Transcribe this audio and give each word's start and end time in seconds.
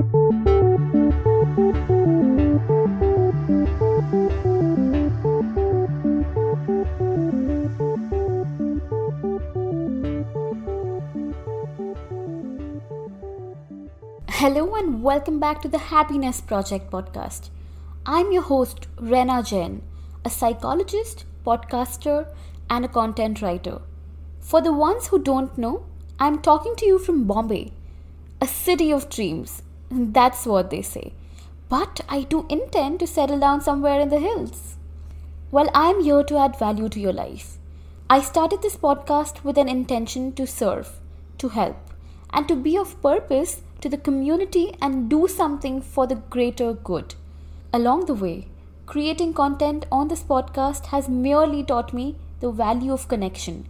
Hello 0.00 0.14
and 14.74 15.02
welcome 15.02 15.38
back 15.38 15.60
to 15.60 15.68
the 15.68 15.76
Happiness 15.76 16.40
Project 16.40 16.90
podcast. 16.90 17.50
I'm 18.06 18.32
your 18.32 18.40
host, 18.40 18.86
Rena 18.98 19.42
Jain, 19.42 19.82
a 20.24 20.30
psychologist, 20.30 21.26
podcaster, 21.44 22.26
and 22.70 22.86
a 22.86 22.88
content 22.88 23.42
writer. 23.42 23.82
For 24.40 24.62
the 24.62 24.72
ones 24.72 25.08
who 25.08 25.22
don't 25.22 25.58
know, 25.58 25.84
I'm 26.18 26.40
talking 26.40 26.74
to 26.76 26.86
you 26.86 26.98
from 26.98 27.24
Bombay, 27.24 27.72
a 28.40 28.46
city 28.46 28.90
of 28.90 29.10
dreams. 29.10 29.60
That's 29.90 30.46
what 30.46 30.70
they 30.70 30.82
say. 30.82 31.14
But 31.68 32.00
I 32.08 32.22
do 32.22 32.46
intend 32.48 33.00
to 33.00 33.06
settle 33.06 33.40
down 33.40 33.60
somewhere 33.60 34.00
in 34.00 34.08
the 34.08 34.20
hills. 34.20 34.76
Well, 35.50 35.68
I'm 35.74 36.02
here 36.02 36.22
to 36.22 36.38
add 36.38 36.56
value 36.58 36.88
to 36.88 37.00
your 37.00 37.12
life. 37.12 37.58
I 38.08 38.20
started 38.20 38.62
this 38.62 38.76
podcast 38.76 39.42
with 39.42 39.58
an 39.58 39.68
intention 39.68 40.32
to 40.34 40.46
serve, 40.46 41.00
to 41.38 41.48
help, 41.48 41.76
and 42.32 42.46
to 42.46 42.54
be 42.54 42.76
of 42.78 43.00
purpose 43.02 43.62
to 43.80 43.88
the 43.88 43.98
community 43.98 44.76
and 44.80 45.10
do 45.10 45.26
something 45.26 45.80
for 45.82 46.06
the 46.06 46.16
greater 46.16 46.72
good. 46.72 47.14
Along 47.72 48.06
the 48.06 48.14
way, 48.14 48.46
creating 48.86 49.34
content 49.34 49.86
on 49.90 50.08
this 50.08 50.22
podcast 50.22 50.86
has 50.86 51.08
merely 51.08 51.64
taught 51.64 51.92
me 51.92 52.16
the 52.40 52.50
value 52.50 52.92
of 52.92 53.08
connection, 53.08 53.66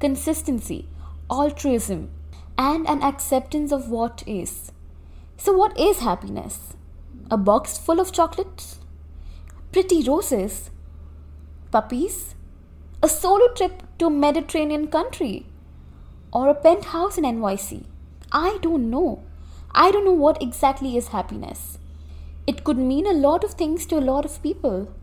consistency, 0.00 0.86
altruism, 1.30 2.10
and 2.58 2.86
an 2.88 3.02
acceptance 3.02 3.72
of 3.72 3.88
what 3.88 4.22
is. 4.26 4.72
So, 5.44 5.52
what 5.52 5.76
is 5.76 5.98
happiness? 5.98 6.74
A 7.28 7.36
box 7.36 7.76
full 7.76 7.98
of 7.98 8.12
chocolates? 8.12 8.78
Pretty 9.72 10.00
roses? 10.08 10.70
Puppies? 11.72 12.36
A 13.02 13.08
solo 13.08 13.52
trip 13.52 13.82
to 13.98 14.06
a 14.06 14.10
Mediterranean 14.10 14.86
country? 14.86 15.46
Or 16.32 16.48
a 16.48 16.54
penthouse 16.54 17.18
in 17.18 17.24
NYC? 17.24 17.86
I 18.30 18.60
don't 18.62 18.88
know. 18.88 19.24
I 19.72 19.90
don't 19.90 20.04
know 20.04 20.12
what 20.12 20.40
exactly 20.40 20.96
is 20.96 21.08
happiness. 21.08 21.76
It 22.46 22.62
could 22.62 22.78
mean 22.78 23.08
a 23.08 23.12
lot 23.12 23.42
of 23.42 23.54
things 23.54 23.84
to 23.86 23.98
a 23.98 24.06
lot 24.12 24.24
of 24.24 24.40
people. 24.44 24.94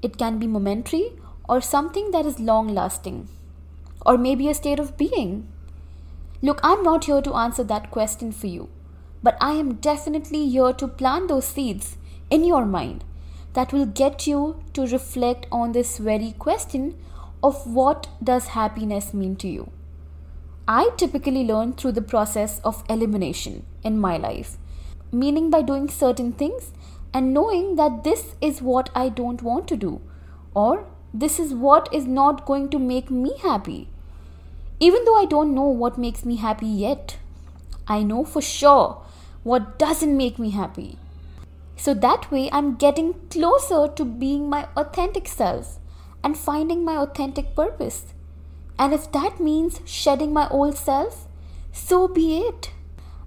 It 0.00 0.16
can 0.16 0.38
be 0.38 0.46
momentary 0.46 1.10
or 1.48 1.60
something 1.60 2.12
that 2.12 2.24
is 2.24 2.38
long 2.38 2.68
lasting, 2.68 3.28
or 4.06 4.16
maybe 4.16 4.48
a 4.48 4.54
state 4.54 4.78
of 4.78 4.96
being. 4.96 5.48
Look, 6.40 6.60
I'm 6.62 6.84
not 6.84 7.06
here 7.06 7.20
to 7.20 7.34
answer 7.34 7.64
that 7.64 7.90
question 7.90 8.30
for 8.30 8.46
you, 8.46 8.68
but 9.22 9.36
I 9.40 9.52
am 9.52 9.74
definitely 9.74 10.48
here 10.48 10.72
to 10.72 10.88
plant 10.88 11.28
those 11.28 11.46
seeds 11.46 11.96
in 12.30 12.44
your 12.44 12.64
mind 12.64 13.04
that 13.54 13.72
will 13.72 13.86
get 13.86 14.26
you 14.26 14.62
to 14.74 14.86
reflect 14.86 15.46
on 15.50 15.72
this 15.72 15.98
very 15.98 16.32
question 16.38 16.94
of 17.42 17.66
what 17.66 18.08
does 18.22 18.48
happiness 18.48 19.14
mean 19.14 19.36
to 19.36 19.48
you. 19.48 19.70
I 20.68 20.90
typically 20.96 21.44
learn 21.44 21.72
through 21.72 21.92
the 21.92 22.02
process 22.02 22.60
of 22.60 22.84
elimination 22.88 23.64
in 23.82 24.00
my 24.00 24.16
life, 24.16 24.58
meaning 25.12 25.48
by 25.48 25.62
doing 25.62 25.88
certain 25.88 26.32
things 26.32 26.72
and 27.14 27.32
knowing 27.32 27.76
that 27.76 28.04
this 28.04 28.34
is 28.40 28.60
what 28.60 28.90
I 28.94 29.08
don't 29.08 29.42
want 29.42 29.68
to 29.68 29.76
do, 29.76 30.00
or 30.54 30.86
this 31.14 31.38
is 31.38 31.54
what 31.54 31.88
is 31.94 32.04
not 32.04 32.44
going 32.44 32.68
to 32.70 32.78
make 32.78 33.10
me 33.10 33.38
happy. 33.38 33.88
Even 34.80 35.04
though 35.04 35.16
I 35.16 35.24
don't 35.24 35.54
know 35.54 35.68
what 35.68 35.96
makes 35.96 36.24
me 36.24 36.36
happy 36.36 36.66
yet, 36.66 37.16
I 37.88 38.02
know 38.02 38.24
for 38.24 38.42
sure 38.42 39.02
what 39.46 39.78
doesn't 39.78 40.16
make 40.16 40.40
me 40.40 40.50
happy. 40.50 40.98
So 41.76 41.94
that 41.94 42.32
way, 42.32 42.48
I'm 42.50 42.74
getting 42.74 43.14
closer 43.30 43.86
to 43.86 44.04
being 44.04 44.50
my 44.50 44.66
authentic 44.76 45.28
self 45.28 45.78
and 46.24 46.36
finding 46.36 46.84
my 46.84 46.96
authentic 46.96 47.54
purpose. 47.54 48.06
And 48.76 48.92
if 48.92 49.12
that 49.12 49.38
means 49.38 49.80
shedding 49.84 50.32
my 50.32 50.48
old 50.48 50.76
self, 50.76 51.28
so 51.70 52.08
be 52.08 52.38
it. 52.38 52.72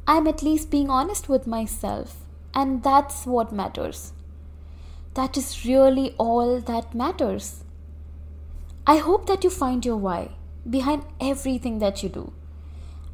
I'm 0.06 0.28
at 0.28 0.44
least 0.44 0.70
being 0.70 0.90
honest 0.90 1.30
with 1.30 1.48
myself, 1.48 2.18
and 2.54 2.84
that's 2.84 3.26
what 3.26 3.54
matters. 3.54 4.12
That 5.14 5.38
is 5.38 5.66
really 5.66 6.16
all 6.18 6.60
that 6.60 6.94
matters. 6.94 7.64
I 8.86 8.98
hope 8.98 9.26
that 9.28 9.46
you 9.46 9.50
find 9.50 9.86
your 9.86 9.96
why 9.96 10.32
behind 10.70 11.06
everything 11.22 11.80
that 11.80 12.04
you 12.04 12.10
do 12.10 12.34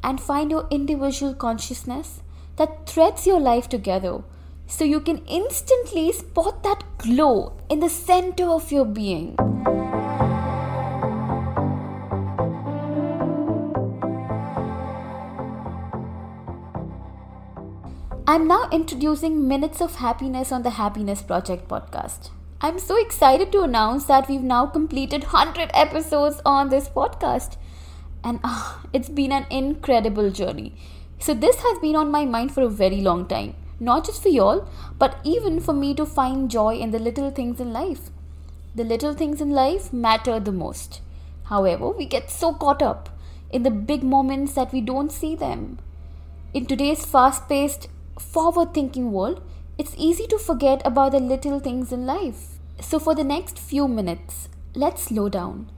and 0.02 0.20
find 0.20 0.50
your 0.50 0.66
individual 0.72 1.34
consciousness 1.34 2.22
that 2.56 2.86
threads 2.86 3.26
your 3.26 3.40
life 3.40 3.68
together 3.68 4.22
so 4.66 4.84
you 4.84 5.00
can 5.00 5.18
instantly 5.26 6.12
spot 6.12 6.62
that 6.62 6.84
glow 6.98 7.56
in 7.70 7.80
the 7.80 7.88
center 7.88 8.48
of 8.48 8.72
your 8.72 8.84
being. 8.84 9.36
I'm 18.28 18.48
now 18.48 18.68
introducing 18.72 19.46
Minutes 19.46 19.80
of 19.80 19.96
Happiness 19.96 20.50
on 20.50 20.62
the 20.62 20.70
Happiness 20.70 21.22
Project 21.22 21.68
podcast. 21.68 22.30
I'm 22.60 22.78
so 22.78 22.96
excited 23.00 23.52
to 23.52 23.62
announce 23.62 24.04
that 24.06 24.28
we've 24.28 24.42
now 24.42 24.66
completed 24.66 25.22
100 25.22 25.70
episodes 25.72 26.40
on 26.44 26.70
this 26.70 26.88
podcast. 26.88 27.56
And 28.24 28.40
it's 28.92 29.08
been 29.08 29.30
an 29.30 29.46
incredible 29.48 30.30
journey. 30.30 30.74
So, 31.18 31.34
this 31.34 31.56
has 31.56 31.78
been 31.78 31.96
on 31.96 32.10
my 32.10 32.24
mind 32.24 32.52
for 32.52 32.62
a 32.62 32.68
very 32.68 33.00
long 33.00 33.26
time. 33.26 33.54
Not 33.78 34.06
just 34.06 34.22
for 34.22 34.28
y'all, 34.28 34.68
but 34.98 35.18
even 35.24 35.60
for 35.60 35.72
me 35.72 35.94
to 35.94 36.06
find 36.06 36.50
joy 36.50 36.76
in 36.76 36.90
the 36.90 36.98
little 36.98 37.30
things 37.30 37.60
in 37.60 37.72
life. 37.72 38.10
The 38.74 38.84
little 38.84 39.14
things 39.14 39.40
in 39.40 39.50
life 39.50 39.92
matter 39.92 40.38
the 40.40 40.52
most. 40.52 41.00
However, 41.44 41.90
we 41.90 42.06
get 42.06 42.30
so 42.30 42.52
caught 42.54 42.82
up 42.82 43.08
in 43.50 43.62
the 43.62 43.70
big 43.70 44.02
moments 44.02 44.54
that 44.54 44.72
we 44.72 44.80
don't 44.80 45.12
see 45.12 45.34
them. 45.34 45.78
In 46.54 46.66
today's 46.66 47.04
fast 47.04 47.48
paced, 47.48 47.88
forward 48.18 48.72
thinking 48.72 49.12
world, 49.12 49.42
it's 49.78 49.94
easy 49.98 50.26
to 50.28 50.38
forget 50.38 50.80
about 50.84 51.12
the 51.12 51.20
little 51.20 51.60
things 51.60 51.92
in 51.92 52.06
life. 52.06 52.58
So, 52.80 52.98
for 52.98 53.14
the 53.14 53.24
next 53.24 53.58
few 53.58 53.88
minutes, 53.88 54.48
let's 54.74 55.02
slow 55.02 55.28
down 55.28 55.70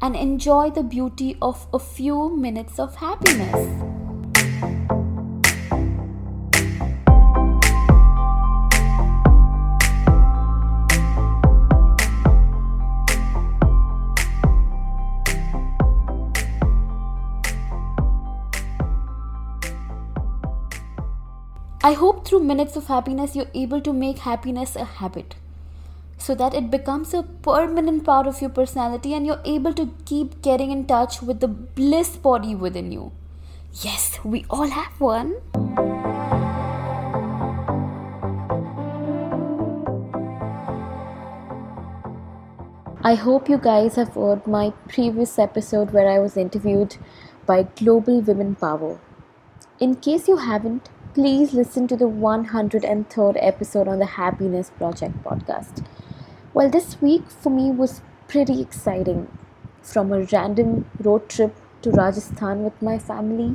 and 0.00 0.16
enjoy 0.16 0.70
the 0.70 0.82
beauty 0.82 1.36
of 1.40 1.66
a 1.72 1.78
few 1.78 2.36
minutes 2.36 2.78
of 2.78 2.96
happiness. 2.96 4.03
I 21.86 21.92
hope 21.92 22.26
through 22.26 22.40
Minutes 22.40 22.76
of 22.76 22.86
Happiness 22.86 23.36
you're 23.36 23.50
able 23.52 23.78
to 23.82 23.92
make 23.92 24.20
happiness 24.20 24.74
a 24.74 24.84
habit 24.84 25.34
so 26.16 26.34
that 26.34 26.54
it 26.54 26.70
becomes 26.70 27.12
a 27.12 27.22
permanent 27.22 28.04
part 28.04 28.26
of 28.26 28.40
your 28.40 28.48
personality 28.48 29.12
and 29.12 29.26
you're 29.26 29.42
able 29.44 29.74
to 29.74 29.92
keep 30.06 30.40
getting 30.40 30.70
in 30.70 30.86
touch 30.86 31.20
with 31.20 31.40
the 31.40 31.46
bliss 31.46 32.16
body 32.16 32.54
within 32.54 32.90
you. 32.90 33.12
Yes, 33.82 34.18
we 34.24 34.46
all 34.48 34.68
have 34.68 34.98
one. 34.98 35.34
I 43.02 43.14
hope 43.14 43.50
you 43.50 43.58
guys 43.58 43.96
have 43.96 44.14
heard 44.14 44.46
my 44.46 44.70
previous 44.88 45.38
episode 45.38 45.92
where 45.92 46.08
I 46.08 46.18
was 46.18 46.38
interviewed 46.38 46.96
by 47.44 47.64
Global 47.64 48.22
Women 48.22 48.54
Power. 48.54 48.98
In 49.78 49.96
case 49.96 50.28
you 50.28 50.38
haven't, 50.38 50.88
please 51.14 51.52
listen 51.54 51.86
to 51.86 51.94
the 51.94 52.08
103rd 52.08 53.36
episode 53.40 53.86
on 53.86 54.00
the 54.00 54.06
Happiness 54.14 54.70
Project 54.70 55.22
podcast. 55.22 55.86
Well, 56.52 56.68
this 56.68 57.00
week 57.00 57.30
for 57.30 57.50
me 57.50 57.70
was 57.70 58.00
pretty 58.26 58.60
exciting. 58.60 59.28
From 59.80 60.12
a 60.12 60.24
random 60.24 60.90
road 60.98 61.28
trip 61.28 61.54
to 61.82 61.92
Rajasthan 61.92 62.64
with 62.64 62.82
my 62.82 62.98
family 62.98 63.54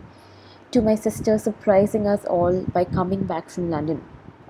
to 0.72 0.82
my 0.82 0.96
sister 0.96 1.38
surprising 1.38 2.08
us 2.08 2.24
all 2.24 2.62
by 2.62 2.86
coming 2.86 3.26
back 3.26 3.50
from 3.50 3.70
London. 3.70 4.04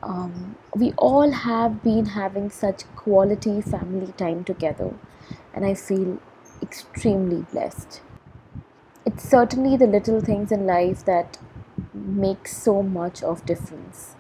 Um, 0.04 0.56
we 0.76 0.92
all 0.96 1.32
have 1.32 1.82
been 1.82 2.06
having 2.06 2.52
such 2.52 2.84
quality 2.96 3.60
family 3.60 4.14
time 4.18 4.44
together, 4.44 4.94
and 5.52 5.66
I 5.66 5.74
feel 5.74 6.20
extremely 6.62 7.48
blessed. 7.52 8.02
It's 9.04 9.28
certainly 9.28 9.78
the 9.78 9.88
little 9.88 10.22
things 10.22 10.52
in 10.52 10.68
life 10.68 11.04
that 11.06 11.39
makes 12.20 12.56
so 12.58 12.82
much 12.84 13.24
of 13.24 13.46
difference. 13.46 14.16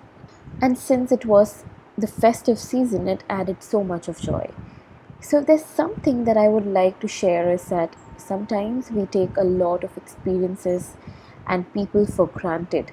And 0.61 0.77
since 0.77 1.11
it 1.11 1.25
was 1.25 1.63
the 1.97 2.07
festive 2.07 2.59
season, 2.59 3.07
it 3.07 3.23
added 3.29 3.63
so 3.63 3.83
much 3.83 4.07
of 4.07 4.19
joy. 4.19 4.49
So 5.21 5.41
there's 5.41 5.65
something 5.65 6.23
that 6.23 6.37
I 6.37 6.47
would 6.47 6.65
like 6.65 6.99
to 7.01 7.07
share 7.07 7.51
is 7.51 7.65
that 7.65 7.95
sometimes 8.17 8.89
we 8.91 9.05
take 9.05 9.35
a 9.37 9.43
lot 9.43 9.83
of 9.83 9.97
experiences 9.97 10.95
and 11.45 11.73
people 11.73 12.05
for 12.05 12.27
granted 12.27 12.91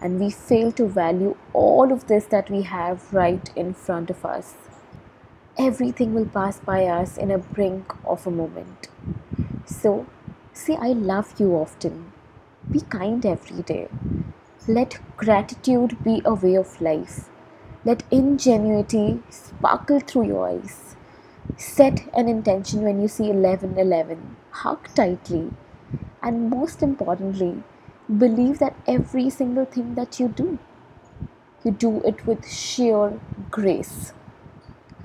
and 0.00 0.20
we 0.20 0.30
fail 0.30 0.72
to 0.72 0.86
value 0.86 1.36
all 1.52 1.92
of 1.92 2.06
this 2.06 2.26
that 2.26 2.50
we 2.50 2.62
have 2.62 3.12
right 3.12 3.50
in 3.56 3.74
front 3.74 4.10
of 4.10 4.24
us. 4.24 4.54
Everything 5.58 6.14
will 6.14 6.26
pass 6.26 6.60
by 6.60 6.84
us 6.86 7.16
in 7.16 7.30
a 7.30 7.38
brink 7.38 7.94
of 8.04 8.26
a 8.26 8.30
moment. 8.30 8.88
So, 9.64 10.06
say 10.52 10.76
I 10.76 10.88
love 10.88 11.34
you 11.38 11.54
often. 11.54 12.12
Be 12.70 12.80
kind 12.80 13.24
every 13.24 13.62
day. 13.62 13.88
Let 14.68 14.98
gratitude 15.16 16.02
be 16.02 16.22
a 16.24 16.34
way 16.34 16.56
of 16.56 16.80
life. 16.80 17.28
Let 17.84 18.02
ingenuity 18.10 19.22
sparkle 19.30 20.00
through 20.00 20.26
your 20.26 20.48
eyes. 20.48 20.96
Set 21.56 22.08
an 22.12 22.28
intention 22.28 22.82
when 22.82 23.00
you 23.00 23.06
see 23.06 23.30
1111. 23.30 24.36
Hug 24.50 24.88
tightly. 24.92 25.52
And 26.20 26.50
most 26.50 26.82
importantly, 26.82 27.62
believe 28.18 28.58
that 28.58 28.74
every 28.88 29.30
single 29.30 29.66
thing 29.66 29.94
that 29.94 30.18
you 30.18 30.26
do, 30.26 30.58
you 31.62 31.70
do 31.70 32.02
it 32.02 32.26
with 32.26 32.50
sheer 32.50 33.20
grace. 33.52 34.14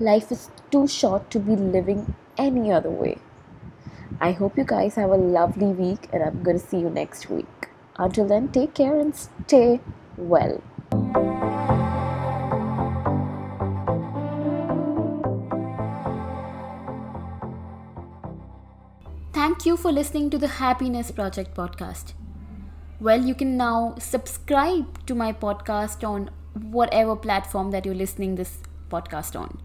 Life 0.00 0.32
is 0.32 0.50
too 0.72 0.88
short 0.88 1.30
to 1.30 1.38
be 1.38 1.54
living 1.54 2.16
any 2.36 2.72
other 2.72 2.90
way. 2.90 3.18
I 4.20 4.32
hope 4.32 4.58
you 4.58 4.64
guys 4.64 4.96
have 4.96 5.10
a 5.10 5.16
lovely 5.16 5.68
week, 5.68 6.08
and 6.12 6.20
I'm 6.20 6.42
going 6.42 6.58
to 6.58 6.66
see 6.66 6.80
you 6.80 6.90
next 6.90 7.30
week. 7.30 7.71
Until 8.02 8.26
then, 8.26 8.48
take 8.48 8.74
care 8.74 8.98
and 8.98 9.14
stay 9.14 9.78
well. 10.16 10.60
Thank 19.32 19.66
you 19.66 19.76
for 19.76 19.92
listening 19.92 20.30
to 20.30 20.38
the 20.38 20.48
Happiness 20.48 21.12
Project 21.12 21.54
podcast. 21.54 22.14
Well, 23.00 23.24
you 23.24 23.36
can 23.36 23.56
now 23.56 23.94
subscribe 23.98 25.06
to 25.06 25.14
my 25.14 25.32
podcast 25.32 26.02
on 26.06 26.30
whatever 26.60 27.14
platform 27.14 27.70
that 27.70 27.86
you're 27.86 27.94
listening 27.94 28.34
this 28.34 28.58
podcast 28.90 29.38
on. 29.38 29.60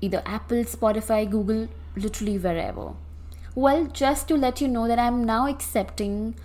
Either 0.00 0.22
Apple, 0.24 0.64
Spotify, 0.64 1.28
Google, 1.28 1.68
literally 1.94 2.38
wherever. 2.38 2.94
Well, 3.54 3.84
just 3.84 4.28
to 4.28 4.36
let 4.36 4.62
you 4.62 4.68
know 4.68 4.88
that 4.88 4.98
I'm 4.98 5.24
now 5.24 5.46
accepting 5.46 6.36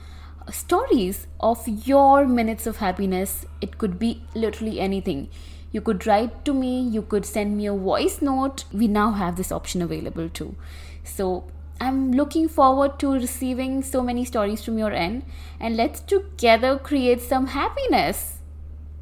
stories 0.51 1.27
of 1.39 1.67
your 1.67 2.25
minutes 2.25 2.67
of 2.67 2.77
happiness. 2.77 3.45
It 3.61 3.77
could 3.77 3.97
be 3.99 4.21
literally 4.33 4.79
anything. 4.79 5.29
You 5.71 5.81
could 5.81 6.07
write 6.07 6.45
to 6.45 6.53
me, 6.53 6.81
you 6.81 7.01
could 7.01 7.25
send 7.25 7.57
me 7.57 7.65
a 7.67 7.73
voice 7.73 8.21
note. 8.21 8.63
We 8.71 8.87
now 8.87 9.11
have 9.11 9.35
this 9.35 9.51
option 9.51 9.81
available 9.81 10.29
too. 10.29 10.55
So 11.03 11.45
I'm 11.79 12.13
looking 12.13 12.47
forward 12.47 12.97
to 12.99 13.11
receiving 13.11 13.83
so 13.83 14.01
many 14.01 14.23
stories 14.23 14.63
from 14.63 14.77
your 14.77 14.91
end 14.93 15.23
and 15.59 15.75
let's 15.75 15.99
together 15.99 16.77
create 16.77 17.21
some 17.21 17.47
happiness 17.47 18.37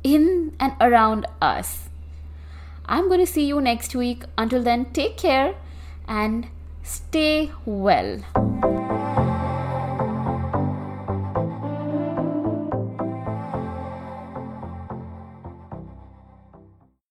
in 0.04 0.54
and 0.60 0.74
around 0.82 1.28
us. 1.42 1.90
I'm 2.86 3.08
going 3.08 3.20
to 3.20 3.28
see 3.28 3.46
you 3.46 3.62
next 3.62 3.96
week. 3.96 4.24
Until 4.38 4.64
then, 4.64 4.86
take 4.86 5.18
care 5.18 5.56
and 6.08 6.48
stay 6.84 7.52
well. 7.66 8.43